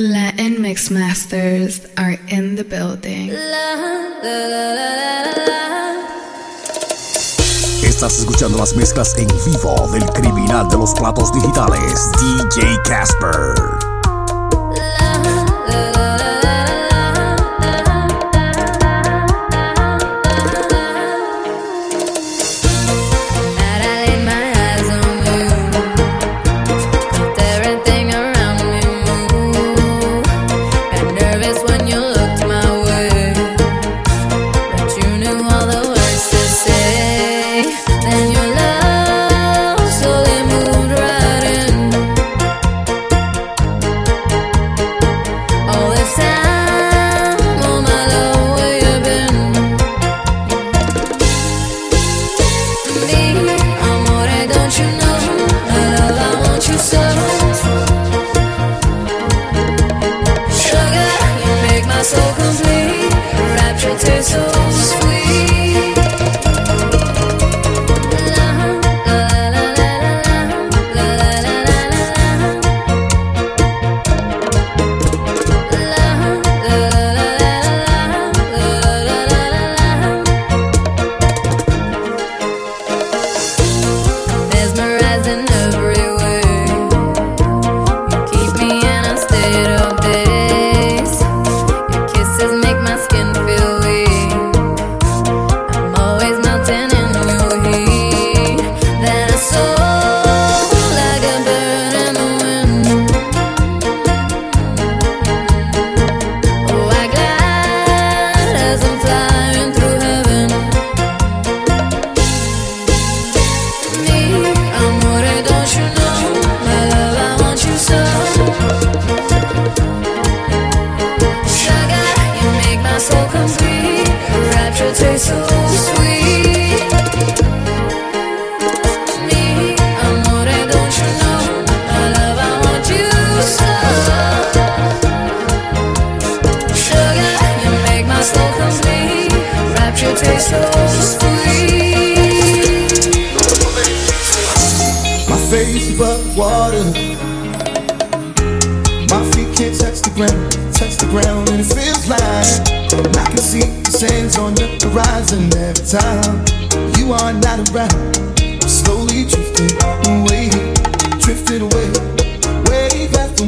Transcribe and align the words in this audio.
Latin 0.00 0.62
Mix 0.62 0.90
Masters 0.90 1.86
are 1.98 2.16
in 2.28 2.56
the 2.56 2.64
building. 2.64 3.28
Estás 7.84 8.18
escuchando 8.18 8.56
las 8.56 8.74
mezclas 8.74 9.14
en 9.18 9.28
vivo 9.44 9.90
del 9.92 10.06
criminal 10.12 10.70
de 10.70 10.78
los 10.78 10.94
platos 10.94 11.30
digitales, 11.34 12.00
DJ 12.18 12.78
Casper. 12.84 13.89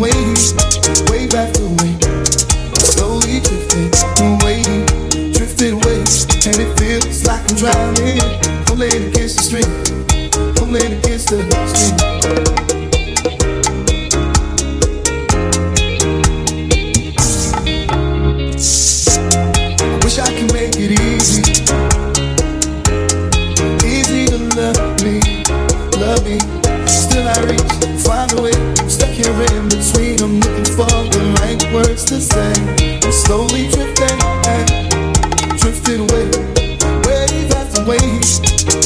waiting. 0.00 0.29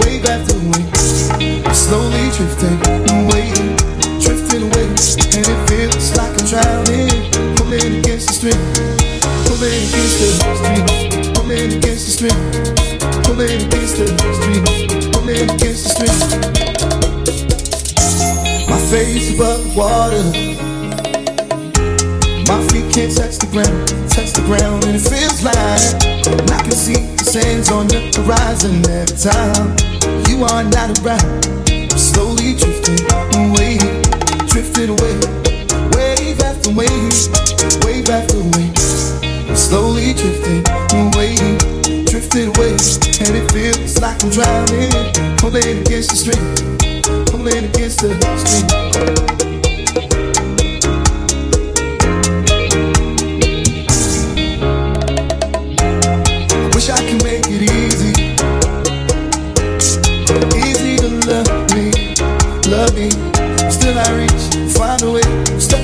wave 0.00 0.24
after 0.26 0.56
wave. 0.58 0.90
Slowly 1.74 2.30
drifting 2.36 2.76
waiting, 3.30 3.76
drifting 4.20 4.62
away, 4.68 4.86
and 4.88 5.44
it 5.46 5.60
feels 5.68 6.16
like 6.16 6.32
I'm 6.38 6.46
drowning. 6.46 7.08
Pulling 7.56 8.00
against 8.00 8.28
the 8.28 8.34
stream, 8.34 8.60
pulling 9.44 9.82
against 9.88 10.18
the 10.18 10.26
stream, 10.56 10.84
pulling 11.34 11.70
against 11.76 12.04
the 12.06 12.12
stream, 12.16 12.38
pulling 13.24 13.60
against 13.66 13.94
the 13.98 14.06
stream, 14.40 14.64
pulling 15.12 15.50
against 15.50 15.82
the 15.84 15.90
stream. 15.92 16.18
My 18.70 18.80
face 18.90 19.34
above 19.34 19.60
the 19.64 19.70
water, 19.76 20.24
my 22.48 22.58
feet 22.68 22.88
can't 22.94 23.12
touch 23.14 23.36
the 23.38 23.46
ground, 23.52 23.88
touch 24.08 24.32
the 24.32 24.42
ground, 24.46 24.84
and 24.84 24.96
it 24.96 25.04
feels 25.04 25.42
like 25.44 25.56
I 26.50 26.62
can 26.62 26.72
see 26.72 27.17
sands 27.28 27.70
on 27.70 27.86
the 27.88 28.00
horizon 28.16 28.80
every 28.88 29.16
time 29.20 29.76
you 30.28 30.44
are 30.48 30.64
not 30.64 30.88
around. 31.04 31.44
I'm 31.68 31.98
slowly 31.98 32.56
drifting 32.56 33.04
away, 33.36 33.76
drifting 34.48 34.96
away, 34.96 35.16
wave 35.92 36.40
after 36.40 36.72
wave, 36.72 37.12
wave 37.84 38.08
after 38.08 38.40
wave. 38.56 38.72
I'm 39.44 39.56
slowly 39.56 40.14
drifting 40.14 40.64
away, 40.96 41.36
drifting 42.08 42.48
away, 42.48 42.72
and 43.20 43.32
it 43.36 43.52
feels 43.52 44.00
like 44.00 44.16
I'm 44.24 44.30
drowning, 44.32 45.36
pulling 45.36 45.84
against 45.84 46.08
the 46.08 46.16
stream, 46.16 47.26
pulling 47.26 47.68
against 47.68 48.00
the 48.00 48.16
stream. 48.40 49.57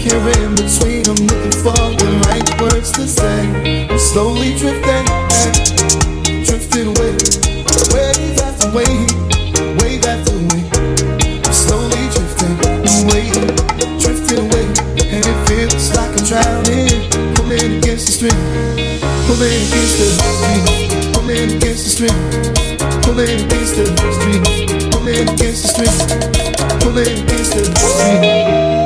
here 0.05 0.29
in 0.45 0.55
between. 0.55 1.01
I'm 1.09 1.17
looking 1.25 1.56
for 1.65 1.73
the 1.73 2.09
right 2.29 2.45
words 2.61 2.93
to 2.93 3.09
say. 3.09 3.89
I'm 3.89 3.99
slowly 3.99 4.53
drifting, 4.61 5.05
drifting 6.45 6.93
away, 6.93 7.17
wave 7.89 8.37
after 8.45 8.69
wave, 8.77 9.09
wave 9.81 10.05
after 10.05 10.37
wave. 10.53 10.69
I'm 11.41 11.56
slowly 11.56 12.05
drifting 12.12 12.53
away, 13.01 13.33
drifting 13.97 14.45
away, 14.45 14.67
and 15.09 15.25
it 15.25 15.39
feels 15.49 15.97
like 15.97 16.12
I'm 16.12 16.25
drowning. 16.29 17.09
Pulling 17.35 17.81
against 17.81 18.05
the 18.06 18.12
stream, 18.12 18.41
pulling 19.25 19.56
against 19.65 19.97
the 19.97 20.06
stream, 20.37 20.65
pulling 21.17 21.49
against 21.56 21.83
the 21.85 21.91
stream, 21.97 22.19
pulling 23.01 23.41
against 23.41 23.77
the 23.77 23.85
stream, 24.21 24.43
pulling 24.93 25.29
against 25.33 25.61
the 25.65 25.69
stream, 25.73 26.81
pulling 26.81 27.25
against 27.25 27.53
the 27.56 27.65
stream. 27.73 28.84